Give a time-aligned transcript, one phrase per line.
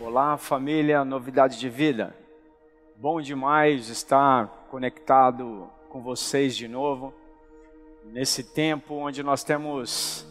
[0.00, 2.14] Olá, família Novidade de Vida.
[2.96, 7.12] Bom demais estar conectado com vocês de novo,
[8.04, 10.24] nesse tempo onde nós temos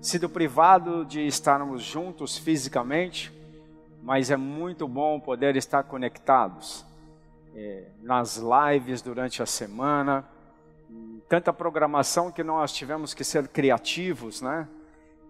[0.00, 3.32] sido privados de estarmos juntos fisicamente,
[4.02, 6.84] mas é muito bom poder estar conectados
[7.54, 10.28] é, nas lives durante a semana,
[11.28, 14.68] tanta programação que nós tivemos que ser criativos, né?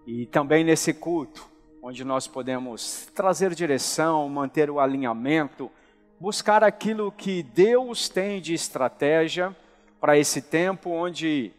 [0.06, 1.51] E também nesse culto,
[1.84, 5.68] onde nós podemos trazer direção, manter o alinhamento,
[6.20, 9.54] buscar aquilo que Deus tem de estratégia
[10.00, 11.50] para esse tempo, onde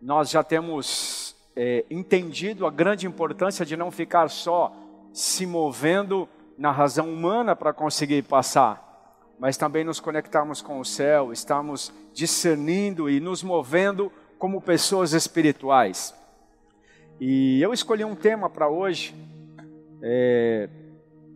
[0.00, 4.76] nós já temos é, entendido a grande importância de não ficar só
[5.10, 11.32] se movendo na razão humana para conseguir passar, mas também nos conectarmos com o céu,
[11.32, 16.14] estamos discernindo e nos movendo como pessoas espirituais.
[17.18, 19.14] E eu escolhi um tema para hoje
[20.02, 20.68] é,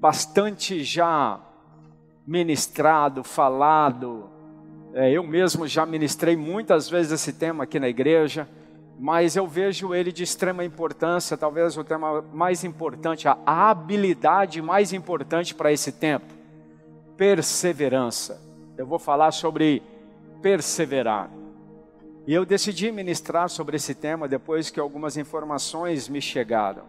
[0.01, 1.41] bastante já
[2.27, 4.29] ministrado, falado.
[4.93, 8.49] É, eu mesmo já ministrei muitas vezes esse tema aqui na igreja,
[8.99, 14.93] mas eu vejo ele de extrema importância, talvez o tema mais importante, a habilidade mais
[14.93, 16.35] importante para esse tempo:
[17.17, 18.43] perseverança.
[18.77, 19.83] Eu vou falar sobre
[20.43, 21.31] perseverar.
[22.27, 26.83] E eu decidi ministrar sobre esse tema depois que algumas informações me chegaram.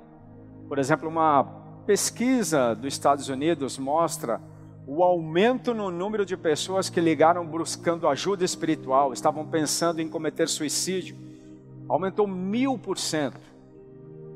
[0.68, 4.42] Por exemplo, uma pesquisa dos Estados Unidos mostra
[4.86, 10.50] o aumento no número de pessoas que ligaram buscando ajuda espiritual, estavam pensando em cometer
[10.50, 11.16] suicídio.
[11.88, 13.40] Aumentou mil por cento.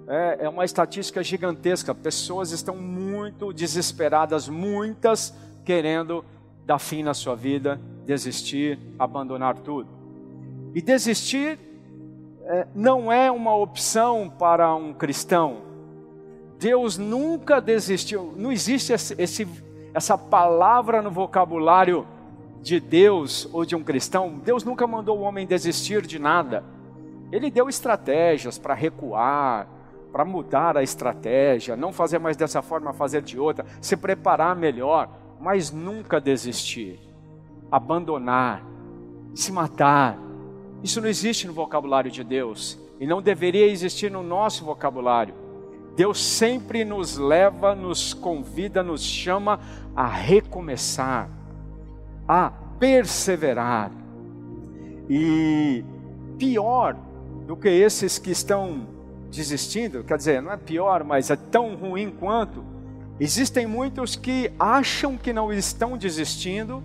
[0.07, 1.93] É, é uma estatística gigantesca.
[1.93, 5.33] Pessoas estão muito desesperadas, muitas
[5.65, 6.23] querendo
[6.65, 9.89] dar fim na sua vida, desistir, abandonar tudo.
[10.73, 11.59] E desistir
[12.45, 15.70] é, não é uma opção para um cristão.
[16.61, 18.35] Deus nunca desistiu.
[18.37, 19.47] Não existe esse, esse,
[19.95, 22.05] essa palavra no vocabulário
[22.61, 24.37] de Deus ou de um cristão.
[24.37, 26.63] Deus nunca mandou o homem desistir de nada.
[27.31, 29.67] Ele deu estratégias para recuar,
[30.11, 35.09] para mudar a estratégia, não fazer mais dessa forma, fazer de outra, se preparar melhor,
[35.39, 36.99] mas nunca desistir,
[37.71, 38.63] abandonar,
[39.33, 40.15] se matar.
[40.83, 45.40] Isso não existe no vocabulário de Deus e não deveria existir no nosso vocabulário.
[45.95, 49.59] Deus sempre nos leva, nos convida, nos chama
[49.95, 51.29] a recomeçar,
[52.27, 53.91] a perseverar.
[55.09, 55.83] E
[56.37, 56.95] pior
[57.45, 58.87] do que esses que estão
[59.29, 62.63] desistindo, quer dizer, não é pior, mas é tão ruim quanto.
[63.19, 66.81] Existem muitos que acham que não estão desistindo,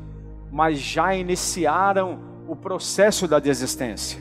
[0.50, 2.19] mas já iniciaram
[2.49, 4.21] o processo da desistência.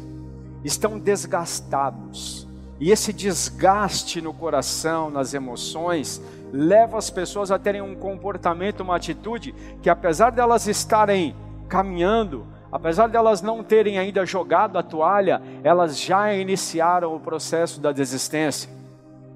[0.64, 2.45] Estão desgastados
[2.80, 6.22] e esse desgaste no coração, nas emoções,
[6.52, 11.36] leva as pessoas a terem um comportamento, uma atitude que, apesar delas estarem
[11.70, 17.92] caminhando, apesar delas não terem ainda jogado a toalha, elas já iniciaram o processo da
[17.92, 18.70] desistência.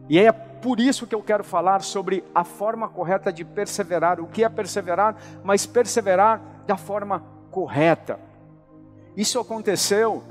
[0.10, 4.20] E é por isso que eu quero falar sobre a forma correta de perseverar.
[4.20, 8.20] O que é perseverar, mas perseverar da forma correta.
[9.16, 10.24] Isso aconteceu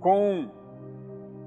[0.00, 0.48] com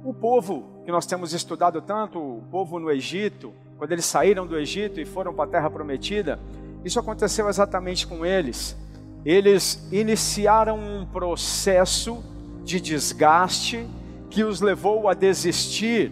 [0.03, 4.57] o povo que nós temos estudado tanto, o povo no Egito, quando eles saíram do
[4.57, 6.39] Egito e foram para a terra prometida,
[6.83, 8.77] isso aconteceu exatamente com eles.
[9.25, 12.21] Eles iniciaram um processo
[12.63, 13.87] de desgaste
[14.29, 16.11] que os levou a desistir,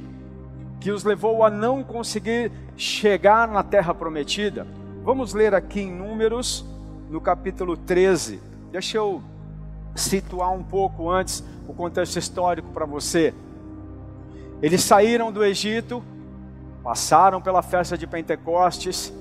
[0.79, 4.65] que os levou a não conseguir chegar na terra prometida.
[5.03, 6.65] Vamos ler aqui em Números,
[7.09, 8.39] no capítulo 13.
[8.71, 9.21] Deixa eu
[9.93, 13.33] situar um pouco antes o contexto histórico para você.
[14.61, 16.03] Eles saíram do Egito,
[16.83, 19.13] passaram pela festa de Pentecostes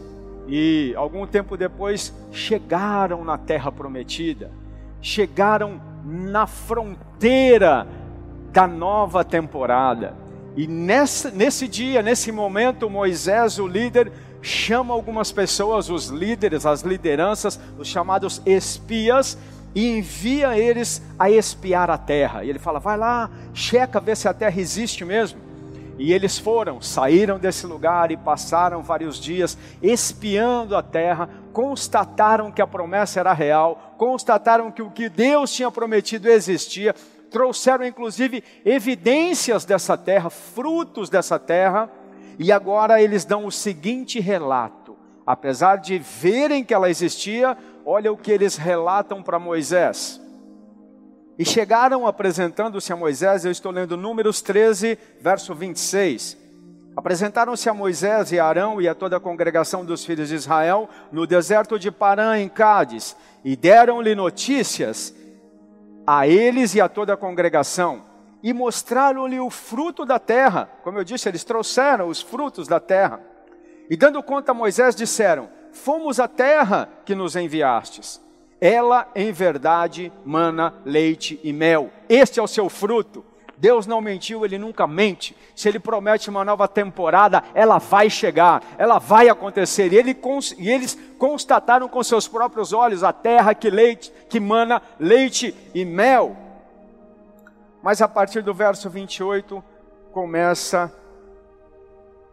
[0.46, 4.50] e algum tempo depois chegaram na terra prometida,
[5.00, 7.86] chegaram na fronteira
[8.52, 10.14] da nova temporada.
[10.56, 14.12] E nesse, nesse dia, nesse momento, Moisés, o líder,
[14.42, 19.38] chama algumas pessoas, os líderes, as lideranças, os chamados espias,
[19.74, 22.44] e envia eles a espiar a terra.
[22.44, 25.50] E ele fala: vai lá, checa, vê se a terra existe mesmo.
[25.98, 32.62] E eles foram, saíram desse lugar e passaram vários dias espiando a terra, constataram que
[32.62, 36.94] a promessa era real, constataram que o que Deus tinha prometido existia,
[37.30, 41.90] trouxeram inclusive evidências dessa terra, frutos dessa terra,
[42.38, 44.96] e agora eles dão o seguinte relato:
[45.26, 50.20] apesar de verem que ela existia, olha o que eles relatam para Moisés.
[51.38, 56.36] E chegaram apresentando-se a Moisés, eu estou lendo Números 13, verso 26.
[56.96, 61.26] Apresentaram-se a Moisés e Arão e a toda a congregação dos filhos de Israel no
[61.26, 65.14] deserto de Parã, em Cádiz, e deram-lhe notícias
[66.06, 68.02] a eles e a toda a congregação,
[68.42, 70.68] e mostraram-lhe o fruto da terra.
[70.82, 73.20] Como eu disse, eles trouxeram os frutos da terra.
[73.88, 78.20] E dando conta a Moisés, disseram: Fomos à terra que nos enviastes.
[78.60, 81.90] Ela, em verdade, mana leite e mel.
[82.08, 83.24] Este é o seu fruto.
[83.60, 85.36] Deus não mentiu, ele nunca mente.
[85.54, 89.92] Se ele promete uma nova temporada, ela vai chegar, ela vai acontecer.
[89.92, 90.18] E, ele,
[90.58, 95.84] e, eles constataram com seus próprios olhos a terra que leite, que mana leite e
[95.84, 96.34] mel.
[97.82, 99.62] Mas a partir do verso 28
[100.10, 100.90] começa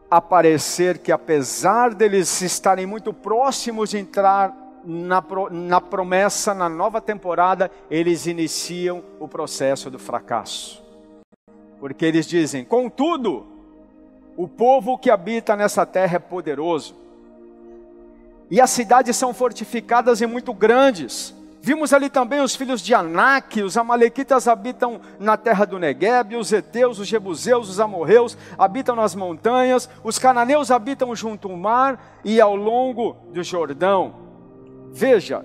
[0.09, 7.01] a parecer que apesar deles estarem muito próximos de entrar na, na promessa, na nova
[7.01, 10.81] temporada, eles iniciam o processo do fracasso.
[11.79, 13.45] Porque eles dizem: contudo,
[14.37, 16.95] o povo que habita nessa terra é poderoso,
[18.49, 21.35] e as cidades são fortificadas e muito grandes.
[21.61, 26.53] Vimos ali também os filhos de Anak, os amalequitas habitam na terra do Negueb, os
[26.53, 32.39] heteus, os jebuseus, os amorreus habitam nas montanhas, os cananeus habitam junto ao mar e
[32.39, 34.15] ao longo do Jordão.
[34.91, 35.43] Veja,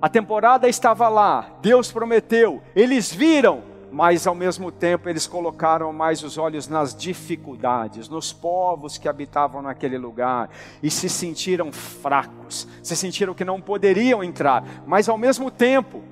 [0.00, 6.22] a temporada estava lá, Deus prometeu, eles viram, mas ao mesmo tempo eles colocaram mais
[6.22, 10.48] os olhos nas dificuldades, nos povos que habitavam naquele lugar
[10.82, 16.02] e se sentiram fracos, se sentiram que não poderiam entrar, mas ao mesmo tempo,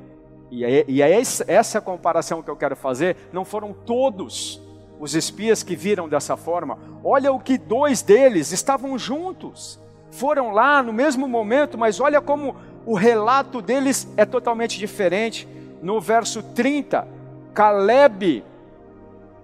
[0.51, 4.61] e é, e é essa comparação que eu quero fazer, não foram todos
[5.01, 9.81] os espias que viram dessa forma, olha o que dois deles estavam juntos,
[10.11, 12.55] foram lá no mesmo momento, mas olha como
[12.85, 15.49] o relato deles é totalmente diferente.
[15.83, 17.07] No verso 30,
[17.55, 18.45] Caleb,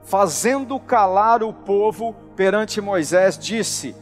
[0.03, 3.94] fazendo calar o povo perante Moisés, disse: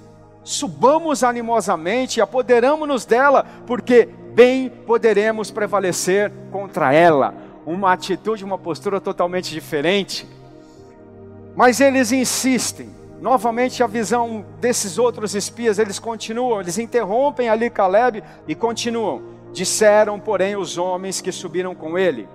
[0.42, 7.34] Subamos animosamente e apoderamos-nos dela, porque bem poderemos prevalecer contra ela.
[7.64, 10.28] Uma atitude, uma postura totalmente diferente.
[11.56, 12.90] Mas eles insistem.
[13.20, 19.22] Novamente a visão desses outros espias, eles continuam, eles interrompem ali Caleb e continuam.
[19.50, 22.28] Disseram, porém, os homens que subiram com ele: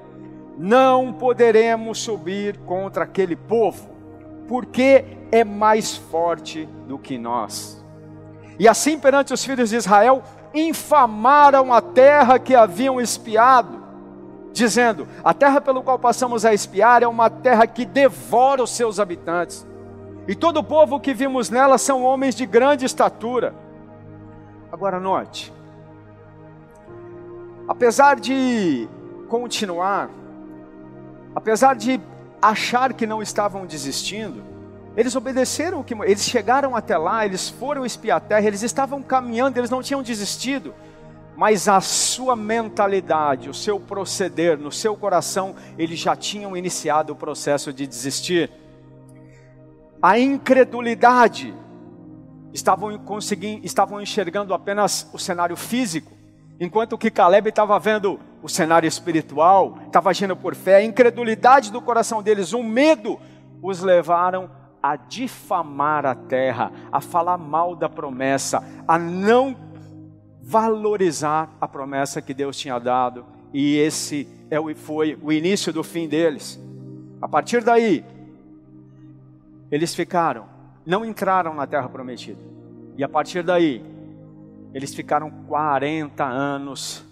[0.59, 3.89] não poderemos subir contra aquele povo,
[4.45, 7.81] porque é mais forte do que nós.
[8.59, 10.21] E assim perante os filhos de Israel,
[10.53, 13.81] infamaram a terra que haviam espiado,
[14.51, 18.99] dizendo: A terra pelo qual passamos a espiar é uma terra que devora os seus
[18.99, 19.65] habitantes,
[20.27, 23.55] e todo o povo que vimos nela são homens de grande estatura.
[24.69, 25.53] Agora note,
[27.65, 28.89] apesar de
[29.29, 30.18] continuar
[31.35, 31.99] apesar de
[32.41, 34.43] achar que não estavam desistindo,
[34.95, 39.01] eles obedeceram o que eles chegaram até lá, eles foram espiar a terra, eles estavam
[39.01, 40.73] caminhando, eles não tinham desistido,
[41.37, 47.15] mas a sua mentalidade, o seu proceder, no seu coração, eles já tinham iniciado o
[47.15, 48.51] processo de desistir.
[50.01, 51.53] A incredulidade
[52.53, 56.11] estavam conseguindo, estavam enxergando apenas o cenário físico,
[56.59, 61.81] enquanto que Caleb estava vendo o cenário espiritual, estava agindo por fé, a incredulidade do
[61.81, 63.19] coração deles, o medo,
[63.61, 64.49] os levaram
[64.81, 69.55] a difamar a terra, a falar mal da promessa, a não
[70.41, 76.07] valorizar a promessa que Deus tinha dado, e esse é foi o início do fim
[76.07, 76.59] deles.
[77.21, 78.03] A partir daí,
[79.69, 80.45] eles ficaram,
[80.85, 82.41] não entraram na terra prometida,
[82.97, 83.83] e a partir daí,
[84.73, 87.03] eles ficaram 40 anos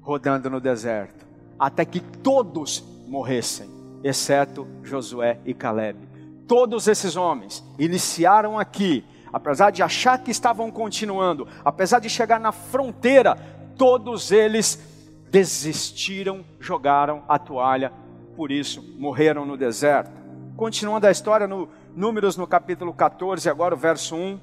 [0.00, 1.26] rodando no deserto,
[1.58, 3.68] até que todos morressem,
[4.02, 5.98] exceto Josué e Caleb.
[6.46, 12.52] Todos esses homens iniciaram aqui, apesar de achar que estavam continuando, apesar de chegar na
[12.52, 13.36] fronteira,
[13.76, 14.82] todos eles
[15.30, 17.92] desistiram, jogaram a toalha,
[18.34, 20.10] por isso morreram no deserto.
[20.56, 24.38] Continuando a história no Números no capítulo 14, agora o verso 1.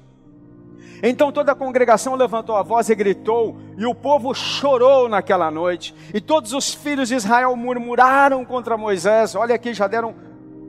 [1.02, 5.94] Então toda a congregação levantou a voz e gritou, e o povo chorou naquela noite.
[6.14, 9.34] E todos os filhos de Israel murmuraram contra Moisés.
[9.34, 10.14] Olha aqui, já deram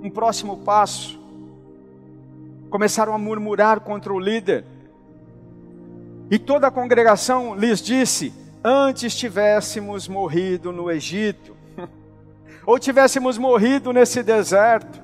[0.02, 1.20] um próximo passo.
[2.70, 4.66] Começaram a murmurar contra o líder.
[6.30, 8.34] E toda a congregação lhes disse:
[8.64, 11.56] Antes tivéssemos morrido no Egito,
[12.66, 15.02] ou tivéssemos morrido nesse deserto,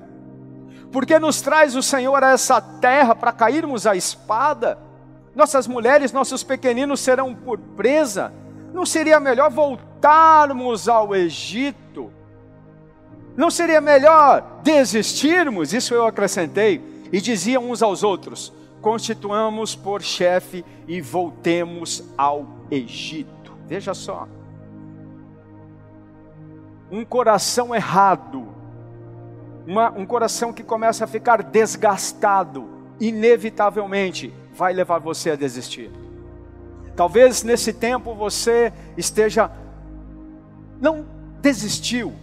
[0.91, 4.77] porque nos traz o Senhor a essa terra para cairmos à espada?
[5.35, 8.31] Nossas mulheres, nossos pequeninos serão por presa.
[8.73, 12.11] Não seria melhor voltarmos ao Egito?
[13.35, 15.73] Não seria melhor desistirmos?
[15.73, 16.93] Isso eu acrescentei.
[17.11, 23.53] e diziam uns aos outros: Constituamos por chefe e voltemos ao Egito.
[23.67, 24.27] Veja só.
[26.91, 28.47] Um coração errado,
[29.65, 32.67] uma, um coração que começa a ficar desgastado,
[32.99, 35.91] inevitavelmente vai levar você a desistir.
[36.95, 39.51] Talvez nesse tempo você esteja,
[40.79, 41.05] não
[41.41, 42.13] desistiu,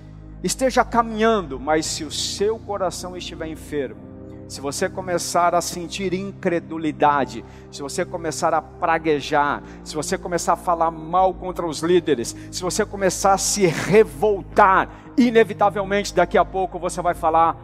[0.42, 4.10] esteja caminhando, mas se o seu coração estiver enfermo,
[4.48, 10.56] se você começar a sentir incredulidade, se você começar a praguejar, se você começar a
[10.56, 16.80] falar mal contra os líderes, se você começar a se revoltar, inevitavelmente daqui a pouco
[16.80, 17.56] você vai falar: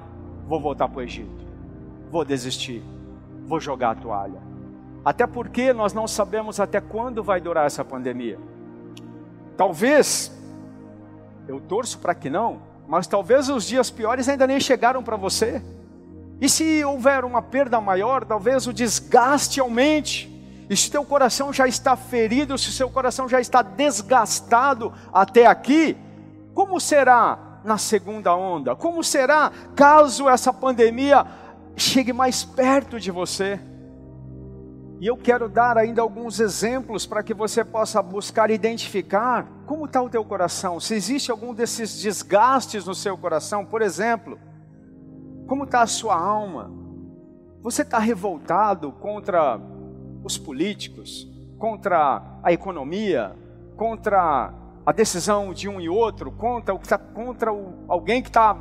[0.47, 1.45] vou voltar para o Egito,
[2.09, 2.85] vou desistir,
[3.45, 4.56] vou jogar a toalha.
[5.07, 8.41] Até porque nós não sabemos até quando vai durar essa pandemia.
[9.57, 10.33] Talvez,
[11.47, 15.63] eu torço para que não, mas talvez os dias piores ainda nem chegaram para você.
[16.41, 20.29] E se houver uma perda maior, talvez o desgaste aumente.
[20.69, 25.97] E se teu coração já está ferido, se seu coração já está desgastado até aqui,
[26.53, 28.75] como será na segunda onda?
[28.75, 31.25] Como será caso essa pandemia
[31.77, 33.61] chegue mais perto de você?
[34.99, 40.01] E eu quero dar ainda alguns exemplos para que você possa buscar identificar como está
[40.01, 40.81] o teu coração.
[40.81, 44.39] Se existe algum desses desgastes no seu coração, por exemplo,
[45.47, 46.73] como está a sua alma?
[47.61, 49.61] Você está revoltado contra
[50.25, 53.37] os políticos, contra a economia,
[53.77, 58.29] contra a decisão de um e outro, contra o que está contra o, alguém que
[58.29, 58.57] está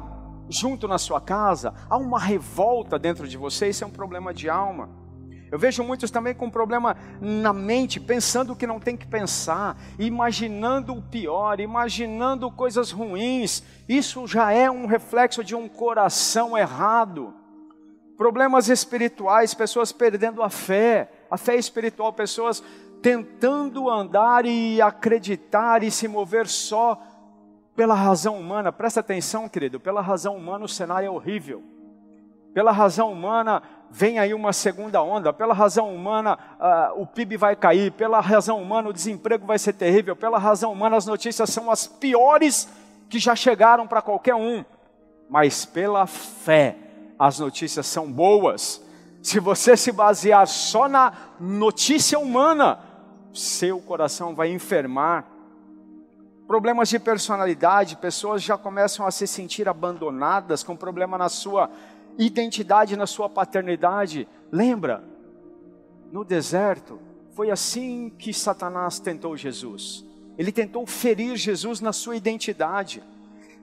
[0.50, 1.74] junto na sua casa?
[1.89, 3.70] Há uma revolta dentro de você.
[3.70, 5.04] Isso é um problema de alma.
[5.51, 9.77] Eu vejo muitos também com problema na mente, pensando o que não tem que pensar,
[9.99, 13.63] imaginando o pior, imaginando coisas ruins.
[13.87, 17.33] Isso já é um reflexo de um coração errado.
[18.17, 22.63] Problemas espirituais, pessoas perdendo a fé, a fé espiritual, pessoas
[23.01, 26.99] tentando andar e acreditar e se mover só
[27.75, 28.71] pela razão humana.
[28.71, 31.75] Presta atenção, querido, pela razão humana o cenário é horrível.
[32.55, 35.33] Pela razão humana, vem aí uma segunda onda.
[35.33, 37.91] Pela razão humana, uh, o PIB vai cair.
[37.91, 40.15] Pela razão humana, o desemprego vai ser terrível.
[40.15, 42.69] Pela razão humana, as notícias são as piores
[43.09, 44.63] que já chegaram para qualquer um.
[45.29, 46.77] Mas pela fé,
[47.19, 48.81] as notícias são boas.
[49.21, 52.79] Se você se basear só na notícia humana,
[53.33, 55.25] seu coração vai enfermar.
[56.47, 61.69] Problemas de personalidade, pessoas já começam a se sentir abandonadas, com problema na sua
[62.17, 64.27] identidade na sua paternidade.
[64.51, 65.03] Lembra?
[66.12, 67.00] No deserto,
[67.34, 70.05] foi assim que Satanás tentou Jesus.
[70.38, 73.03] Ele tentou ferir Jesus na sua identidade.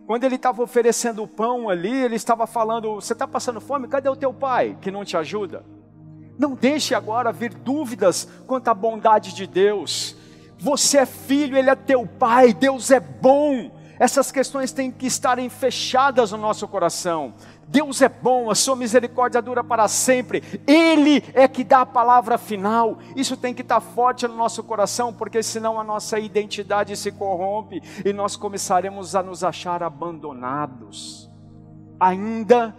[0.07, 3.89] Quando ele estava oferecendo o pão ali, ele estava falando: Você está passando fome?
[3.89, 5.65] Cadê o teu pai que não te ajuda?
[6.39, 10.17] Não deixe agora vir dúvidas quanto à bondade de Deus.
[10.59, 13.71] Você é filho, ele é teu pai, Deus é bom.
[13.99, 17.35] Essas questões têm que estarem fechadas no nosso coração.
[17.73, 20.43] Deus é bom, a sua misericórdia dura para sempre.
[20.67, 22.99] Ele é que dá a palavra final.
[23.17, 27.83] Isso tem que estar forte no nosso coração, porque senão a nossa identidade se corrompe
[28.05, 31.31] e nós começaremos a nos achar abandonados.
[31.99, 32.77] Ainda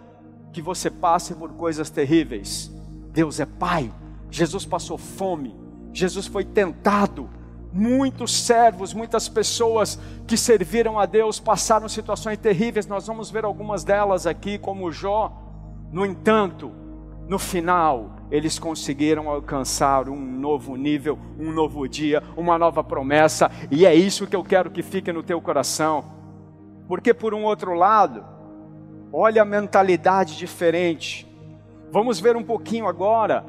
[0.52, 2.70] que você passe por coisas terríveis,
[3.10, 3.92] Deus é Pai.
[4.30, 5.56] Jesus passou fome,
[5.92, 7.28] Jesus foi tentado,
[7.76, 13.82] Muitos servos, muitas pessoas que serviram a Deus passaram situações terríveis, nós vamos ver algumas
[13.82, 15.32] delas aqui, como Jó.
[15.90, 16.70] No entanto,
[17.26, 23.84] no final, eles conseguiram alcançar um novo nível, um novo dia, uma nova promessa, e
[23.84, 26.04] é isso que eu quero que fique no teu coração.
[26.86, 28.24] Porque, por um outro lado,
[29.12, 31.26] olha a mentalidade diferente.
[31.90, 33.44] Vamos ver um pouquinho agora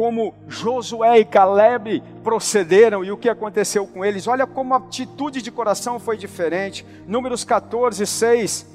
[0.00, 4.26] como Josué e Caleb procederam e o que aconteceu com eles.
[4.26, 6.86] Olha como a atitude de coração foi diferente.
[7.06, 8.66] Números 14, 6.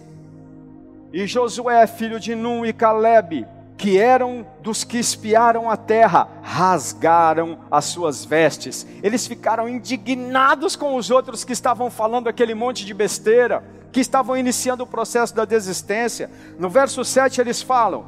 [1.12, 7.58] E Josué, filho de Num e Caleb, que eram dos que espiaram a terra, rasgaram
[7.72, 8.86] as suas vestes.
[9.02, 14.38] Eles ficaram indignados com os outros que estavam falando aquele monte de besteira, que estavam
[14.38, 16.30] iniciando o processo da desistência.
[16.60, 18.06] No verso 7 eles falam: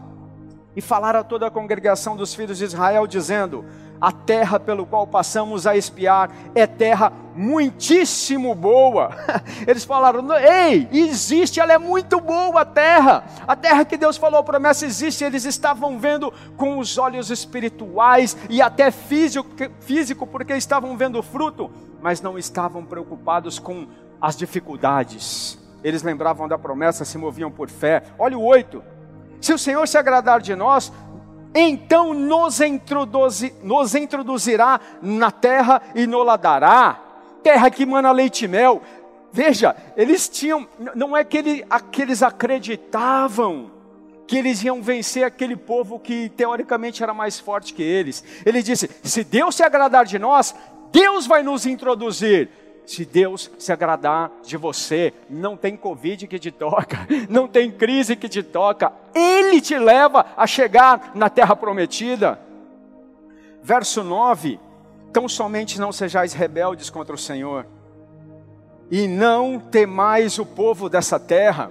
[0.77, 3.65] e falaram a toda a congregação dos filhos de Israel, dizendo:
[4.00, 9.10] A terra pelo qual passamos a espiar é terra muitíssimo boa.
[9.65, 13.25] Eles falaram: Ei, existe, ela é muito boa a terra.
[13.48, 15.24] A terra que Deus falou, a promessa existe.
[15.24, 21.24] Eles estavam vendo com os olhos espirituais e até físico, físico porque estavam vendo o
[21.24, 23.88] fruto, mas não estavam preocupados com
[24.22, 25.57] as dificuldades.
[25.84, 28.03] Eles lembravam da promessa, se moviam por fé.
[28.19, 28.97] Olha o 8.
[29.41, 30.91] Se o Senhor se agradar de nós,
[31.53, 37.00] então nos, introduzi, nos introduzirá na terra e nos dará,
[37.41, 38.82] terra que mana leite e mel.
[39.32, 43.72] Veja, eles tinham, não é que, ele, que eles acreditavam
[44.27, 48.24] que eles iam vencer aquele povo que teoricamente era mais forte que eles.
[48.46, 50.53] Ele disse: se Deus se agradar de nós,
[50.91, 52.50] Deus vai nos introduzir.
[52.88, 58.15] Se Deus se agradar de você, não tem Covid que te toca, não tem crise
[58.15, 62.39] que te toca, Ele te leva a chegar na terra prometida.
[63.62, 64.58] Verso 9:
[65.12, 67.67] Tão somente não sejais rebeldes contra o Senhor,
[68.89, 71.70] e não temais o povo dessa terra,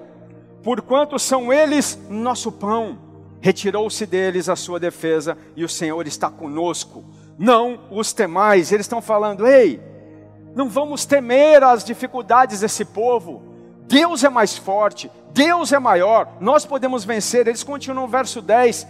[0.63, 2.99] porquanto são eles nosso pão.
[3.41, 7.03] Retirou-se deles a sua defesa, e o Senhor está conosco.
[7.39, 9.96] Não os temais, eles estão falando, ei
[10.57, 13.43] não vamos temer as dificuldades desse povo.
[13.83, 17.47] Deus é mais forte, Deus é maior, nós podemos vencer.
[17.47, 18.87] Eles continuam no verso 10.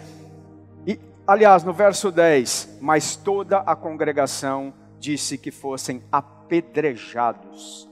[0.86, 7.90] E, aliás, no verso 10, mas toda a congregação disse que fossem apedrejados.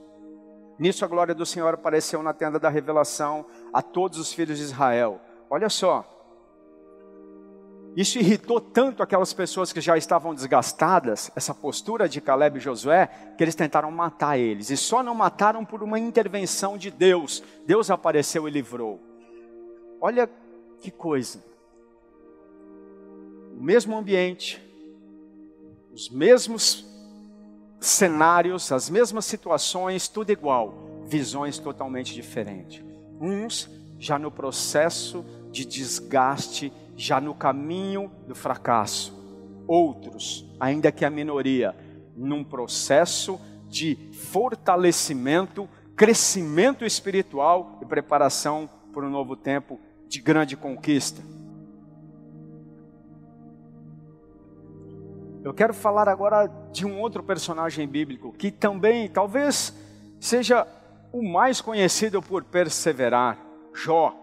[0.79, 4.63] Nisso a glória do Senhor apareceu na tenda da revelação a todos os filhos de
[4.63, 5.19] Israel.
[5.49, 6.14] Olha só,
[7.95, 13.07] isso irritou tanto aquelas pessoas que já estavam desgastadas, essa postura de Caleb e Josué,
[13.37, 14.69] que eles tentaram matar eles.
[14.69, 17.41] E só não mataram por uma intervenção de Deus.
[17.65, 18.99] Deus apareceu e livrou.
[20.01, 20.29] Olha
[20.81, 21.41] que coisa.
[23.57, 24.61] O mesmo ambiente,
[25.93, 26.85] os mesmos
[27.79, 30.73] cenários, as mesmas situações, tudo igual,
[31.05, 32.83] visões totalmente diferentes.
[33.21, 39.13] Uns já no processo de desgaste já no caminho do fracasso.
[39.67, 41.75] Outros, ainda que a minoria,
[42.15, 51.21] num processo de fortalecimento, crescimento espiritual e preparação para um novo tempo de grande conquista.
[55.43, 59.75] Eu quero falar agora de um outro personagem bíblico que também talvez
[60.19, 60.67] seja
[61.13, 63.39] o mais conhecido por perseverar,
[63.73, 64.15] Jó,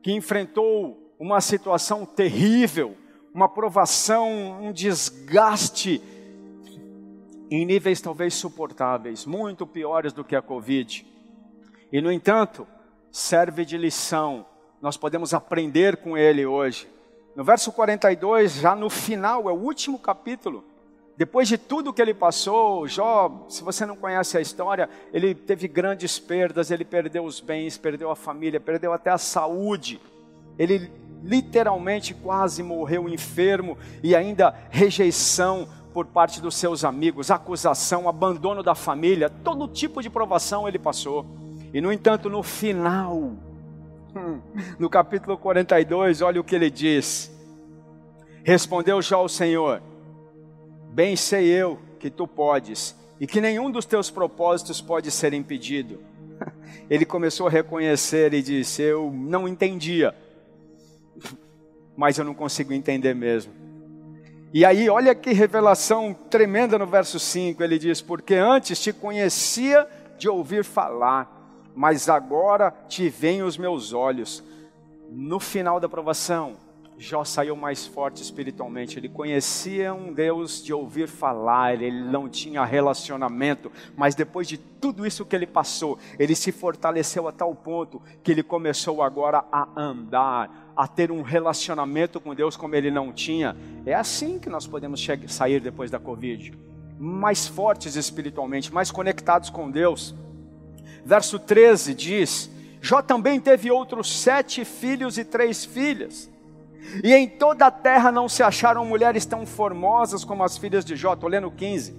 [0.00, 2.96] que enfrentou uma situação terrível,
[3.32, 6.02] uma provação, um desgaste
[7.50, 11.06] em níveis talvez suportáveis, muito piores do que a Covid.
[11.92, 12.66] E, no entanto,
[13.10, 14.44] serve de lição,
[14.80, 16.88] nós podemos aprender com ele hoje.
[17.36, 20.64] No verso 42, já no final, é o último capítulo.
[21.16, 25.68] Depois de tudo que ele passou, Jó, se você não conhece a história, ele teve
[25.68, 30.00] grandes perdas, ele perdeu os bens, perdeu a família, perdeu até a saúde.
[30.58, 30.90] Ele
[31.24, 38.74] literalmente quase morreu enfermo e ainda rejeição por parte dos seus amigos, acusação, abandono da
[38.74, 41.24] família, todo tipo de provação ele passou.
[41.72, 43.32] E no entanto, no final,
[44.14, 44.40] hum,
[44.78, 47.32] no capítulo 42, olha o que ele diz.
[48.42, 49.80] Respondeu já o Senhor:
[50.90, 56.00] Bem sei eu que tu podes, e que nenhum dos teus propósitos pode ser impedido.
[56.90, 60.14] Ele começou a reconhecer e disse: Eu não entendia
[61.96, 63.52] mas eu não consigo entender mesmo.
[64.52, 69.86] E aí, olha que revelação tremenda no verso 5, ele diz: Porque antes te conhecia
[70.16, 71.28] de ouvir falar,
[71.74, 74.44] mas agora te veem os meus olhos.
[75.10, 76.56] No final da provação,
[76.96, 78.98] Jó saiu mais forte espiritualmente.
[78.98, 85.06] Ele conhecia um Deus de ouvir falar, ele não tinha relacionamento, mas depois de tudo
[85.06, 89.68] isso que ele passou, ele se fortaleceu a tal ponto que ele começou agora a
[89.76, 93.56] andar, a ter um relacionamento com Deus como ele não tinha.
[93.84, 96.52] É assim que nós podemos sair depois da Covid,
[96.98, 100.14] mais fortes espiritualmente, mais conectados com Deus.
[101.04, 106.30] Verso 13 diz: Jó também teve outros sete filhos e três filhas.
[107.02, 110.96] E em toda a terra não se acharam mulheres tão formosas como as filhas de
[110.96, 111.14] Jó.
[111.14, 111.94] Estou lendo 15.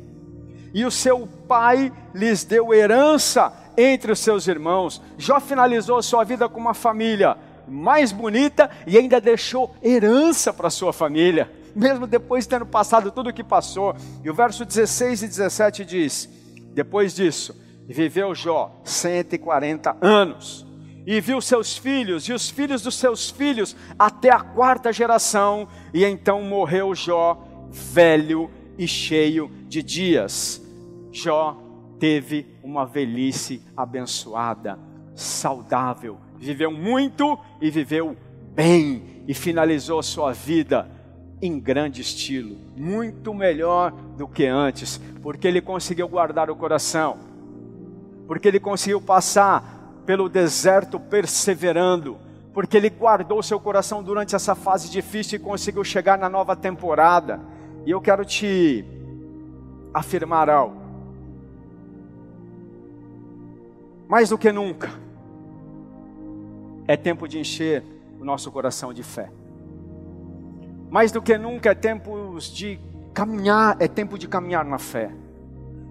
[0.73, 5.01] E o seu pai lhes deu herança entre os seus irmãos.
[5.17, 10.93] Jó finalizou sua vida com uma família mais bonita e ainda deixou herança para sua
[10.93, 13.95] família, mesmo depois de tendo passado tudo o que passou.
[14.23, 16.29] E o verso 16 e 17 diz:
[16.73, 17.55] Depois disso,
[17.87, 20.64] viveu Jó 140 anos
[21.05, 26.03] e viu seus filhos e os filhos dos seus filhos até a quarta geração, e
[26.03, 30.61] então morreu Jó, velho e cheio de dias.
[31.11, 31.57] Jó
[31.99, 34.79] teve uma velhice abençoada,
[35.13, 38.17] saudável, viveu muito e viveu
[38.53, 40.89] bem, e finalizou sua vida
[41.41, 47.17] em grande estilo, muito melhor do que antes, porque ele conseguiu guardar o coração,
[48.27, 49.74] porque ele conseguiu passar
[50.05, 52.17] pelo deserto perseverando,
[52.53, 57.39] porque Ele guardou seu coração durante essa fase difícil e conseguiu chegar na nova temporada.
[57.85, 58.85] E eu quero te
[59.93, 60.85] afirmar algo.
[64.07, 64.89] Mais do que nunca,
[66.87, 67.83] é tempo de encher
[68.19, 69.29] o nosso coração de fé.
[70.89, 72.79] Mais do que nunca é tempo de
[73.13, 75.11] caminhar, é tempo de caminhar na fé.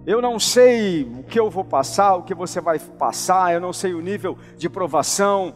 [0.06, 3.72] Eu não sei o que eu vou passar, o que você vai passar, eu não
[3.72, 5.54] sei o nível de provação,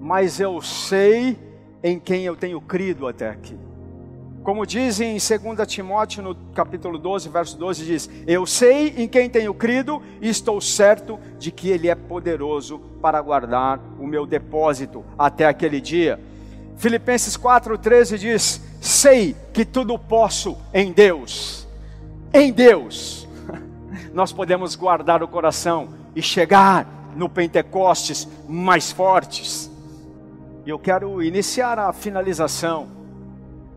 [0.00, 1.38] mas eu sei
[1.82, 3.58] em quem eu tenho crido até aqui.
[4.42, 9.28] Como diz em 2 Timóteo, no capítulo 12, verso 12, diz: Eu sei em quem
[9.28, 15.04] tenho crido e estou certo de que Ele é poderoso para guardar o meu depósito
[15.18, 16.18] até aquele dia.
[16.76, 21.68] Filipenses 4,13 diz: Sei que tudo posso em Deus.
[22.34, 23.21] Em Deus
[24.12, 29.70] nós podemos guardar o coração e chegar no Pentecostes mais fortes.
[30.64, 32.88] E eu quero iniciar a finalização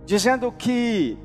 [0.06, 1.18] dizendo que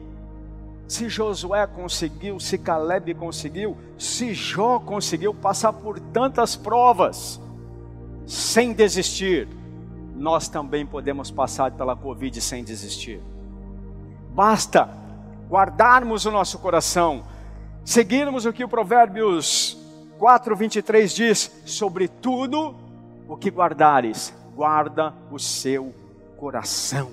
[0.89, 7.41] se Josué conseguiu, se Caleb conseguiu, se Jó conseguiu passar por tantas provas
[8.27, 9.47] sem desistir,
[10.17, 13.21] nós também podemos passar pela Covid sem desistir.
[14.35, 14.89] Basta
[15.49, 17.23] guardarmos o nosso coração,
[17.85, 19.79] seguirmos o que o Provérbios
[20.19, 22.75] 4, 23 diz: sobre tudo
[23.29, 25.95] o que guardares, guarda o seu
[26.37, 27.11] coração.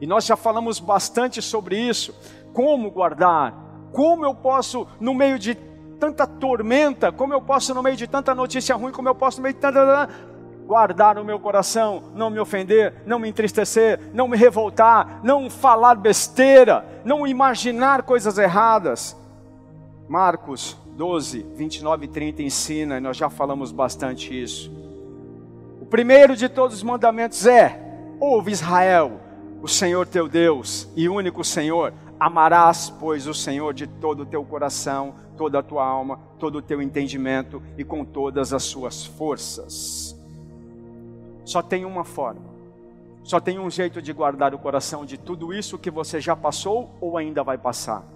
[0.00, 2.14] E nós já falamos bastante sobre isso.
[2.52, 3.54] Como guardar?
[3.92, 5.54] Como eu posso, no meio de
[5.98, 9.44] tanta tormenta, como eu posso, no meio de tanta notícia ruim, como eu posso, no
[9.44, 10.08] meio de tanta.
[10.66, 15.94] guardar no meu coração, não me ofender, não me entristecer, não me revoltar, não falar
[15.94, 19.16] besteira, não imaginar coisas erradas.
[20.08, 24.70] Marcos 12, 29 e 30 ensina, e nós já falamos bastante isso.
[25.80, 27.80] O primeiro de todos os mandamentos é:
[28.20, 29.20] ouve Israel,
[29.62, 31.92] o Senhor teu Deus e único Senhor.
[32.20, 36.62] Amarás, pois, o Senhor de todo o teu coração, toda a tua alma, todo o
[36.62, 40.16] teu entendimento e com todas as suas forças.
[41.44, 42.46] Só tem uma forma,
[43.22, 46.94] só tem um jeito de guardar o coração de tudo isso que você já passou
[47.00, 48.13] ou ainda vai passar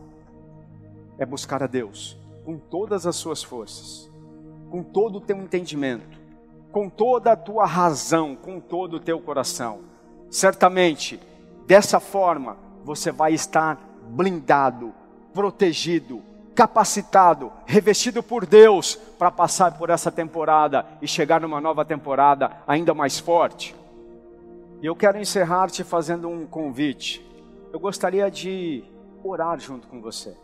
[1.19, 2.17] é buscar a Deus
[2.49, 4.11] com todas as suas forças,
[4.71, 6.19] com todo o teu entendimento,
[6.73, 9.81] com toda a tua razão, com todo o teu coração.
[10.31, 11.21] Certamente,
[11.67, 13.79] dessa forma, você vai estar
[14.09, 14.95] blindado,
[15.35, 16.23] protegido,
[16.55, 22.95] capacitado, revestido por Deus para passar por essa temporada e chegar numa nova temporada ainda
[22.95, 23.77] mais forte.
[24.81, 27.23] E eu quero encerrar te fazendo um convite.
[27.73, 28.83] Eu gostaria de
[29.23, 30.35] orar junto com você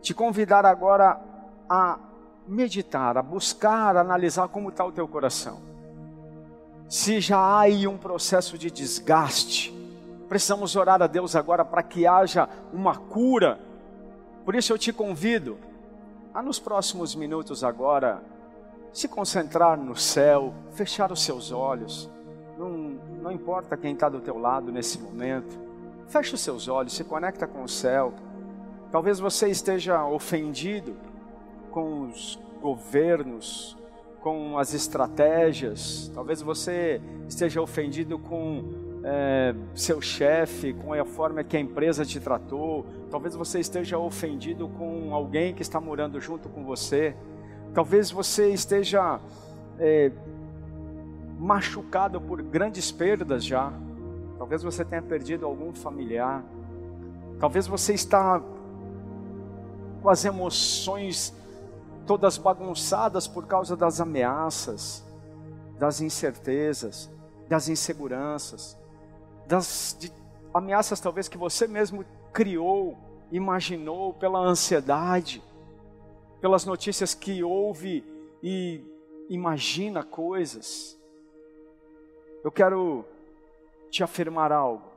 [0.00, 1.20] te convidar agora
[1.68, 1.98] a
[2.46, 5.60] meditar, a buscar, a analisar como está o teu coração.
[6.88, 9.72] Se já há aí um processo de desgaste,
[10.28, 13.60] precisamos orar a Deus agora para que haja uma cura.
[14.44, 15.58] Por isso eu te convido
[16.34, 18.22] a nos próximos minutos agora
[18.92, 22.10] se concentrar no céu, fechar os seus olhos.
[22.58, 22.68] Não,
[23.22, 25.58] não importa quem está do teu lado nesse momento.
[26.08, 28.12] Feche os seus olhos, se conecta com o céu.
[28.90, 30.96] Talvez você esteja ofendido
[31.70, 33.76] com os governos,
[34.20, 38.64] com as estratégias, talvez você esteja ofendido com
[39.04, 44.68] é, seu chefe, com a forma que a empresa te tratou, talvez você esteja ofendido
[44.68, 47.14] com alguém que está morando junto com você,
[47.72, 49.20] talvez você esteja
[49.78, 50.10] é,
[51.38, 53.72] machucado por grandes perdas já,
[54.36, 56.44] talvez você tenha perdido algum familiar,
[57.38, 58.42] talvez você está
[60.00, 61.34] com as emoções
[62.06, 65.04] todas bagunçadas por causa das ameaças,
[65.78, 67.10] das incertezas,
[67.48, 68.76] das inseguranças,
[69.46, 70.12] das de,
[70.52, 72.98] ameaças talvez que você mesmo criou,
[73.30, 75.42] imaginou pela ansiedade,
[76.40, 78.04] pelas notícias que ouve
[78.42, 78.82] e
[79.28, 80.98] imagina coisas.
[82.42, 83.04] Eu quero
[83.90, 84.88] te afirmar algo,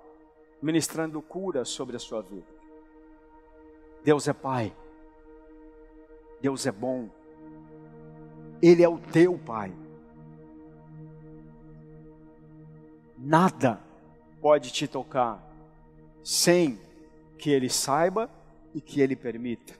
[0.61, 2.47] ministrando cura sobre a sua vida.
[4.03, 4.73] Deus é Pai.
[6.43, 7.09] Deus é bom.
[8.61, 9.73] Ele é o teu Pai.
[13.17, 13.81] Nada
[14.41, 15.41] pode te tocar
[16.21, 16.77] sem
[17.39, 18.29] que Ele saiba
[18.75, 19.73] e que Ele permita.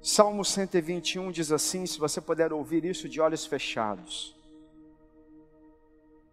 [0.00, 4.36] Salmo 121 diz assim: se você puder ouvir isso de olhos fechados.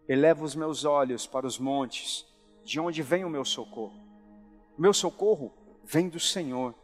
[0.07, 2.27] Eleva os meus olhos para os montes,
[2.63, 3.99] de onde vem o meu socorro.
[4.77, 5.51] O meu socorro
[5.83, 6.75] vem do Senhor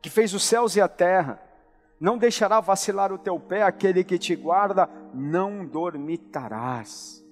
[0.00, 1.40] que fez os céus e a terra.
[1.98, 7.24] Não deixará vacilar o teu pé, aquele que te guarda, não dormitarás.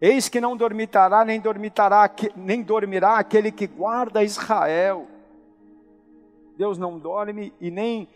[0.00, 5.06] Eis que não dormitará, nem dormitará, nem dormirá aquele que guarda Israel.
[6.56, 8.08] Deus não dorme e nem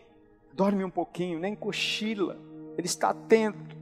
[0.53, 2.39] dorme um pouquinho, nem cochila.
[2.77, 3.79] Ele está atento.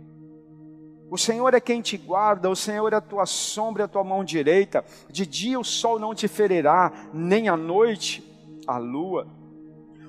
[1.10, 4.22] O Senhor é quem te guarda, o Senhor é a tua sombra a tua mão
[4.22, 4.84] direita.
[5.08, 8.27] De dia o sol não te ferirá, nem à noite
[8.68, 9.26] a lua.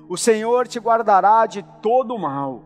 [0.08, 2.62] O Senhor te guardará de todo mal.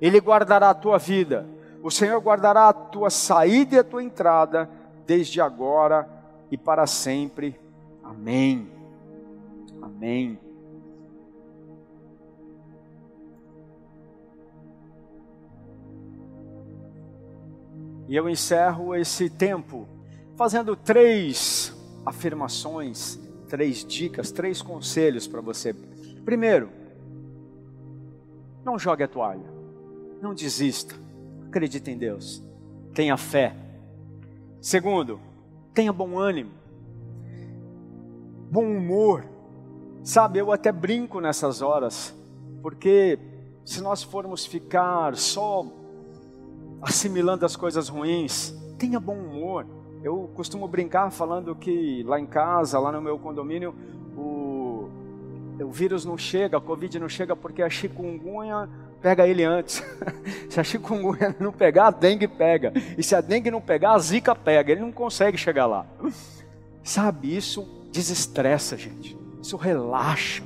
[0.00, 1.46] Ele guardará a tua vida.
[1.82, 4.68] O Senhor guardará a tua saída e a tua entrada,
[5.06, 6.08] desde agora
[6.50, 7.58] e para sempre.
[8.02, 8.68] Amém.
[9.80, 10.38] Amém.
[18.08, 19.88] E eu encerro esse tempo
[20.36, 21.74] fazendo três
[22.04, 25.74] afirmações, três dicas, três conselhos para você.
[26.24, 26.68] Primeiro,
[28.64, 29.44] não jogue a toalha,
[30.20, 30.94] não desista,
[31.46, 32.42] acredite em Deus,
[32.94, 33.54] tenha fé.
[34.60, 35.20] Segundo,
[35.72, 36.50] tenha bom ânimo,
[38.50, 39.24] bom humor.
[40.02, 42.14] Sabe, eu até brinco nessas horas,
[42.62, 43.18] porque
[43.64, 45.66] se nós formos ficar só
[46.82, 49.66] assimilando as coisas ruins, tenha bom humor.
[50.04, 53.74] Eu costumo brincar falando que lá em casa, lá no meu condomínio,
[54.16, 54.88] o,
[55.58, 58.68] o vírus não chega, a Covid não chega porque a chikungunya
[59.00, 59.82] pega ele antes.
[60.48, 62.72] se a chikungunya não pegar, a dengue pega.
[62.96, 64.70] E se a dengue não pegar, a zika pega.
[64.70, 65.86] Ele não consegue chegar lá.
[66.82, 69.18] Sabe, isso desestressa, gente.
[69.42, 70.44] Isso relaxa.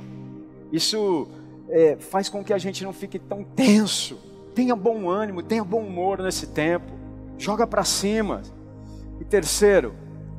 [0.71, 1.27] Isso
[1.69, 5.81] é, faz com que a gente não fique tão tenso tenha bom ânimo, tenha bom
[5.81, 6.91] humor nesse tempo.
[7.37, 8.41] Joga para cima.
[9.19, 9.93] E terceiro,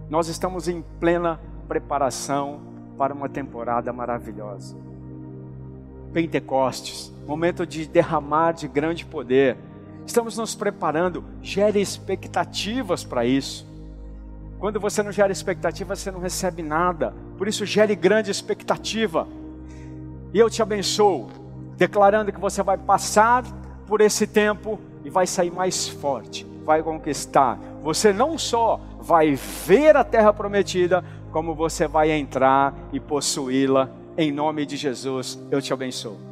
[0.08, 2.60] nós estamos em plena preparação
[2.98, 4.76] para uma temporada maravilhosa.
[6.12, 9.56] Pentecostes, momento de derramar de grande poder.
[10.04, 13.68] Estamos nos preparando, gere expectativas para isso.
[14.58, 17.14] Quando você não gera expectativa, você não recebe nada.
[17.38, 19.26] Por isso, gere grande expectativa.
[20.34, 21.28] E eu te abençoo,
[21.76, 23.44] declarando que você vai passar
[23.86, 27.58] por esse tempo e vai sair mais forte, vai conquistar.
[27.82, 33.88] Você não só vai ver a terra prometida, como você vai entrar e possuí-la.
[34.16, 36.29] Em nome de Jesus, eu te abençoo.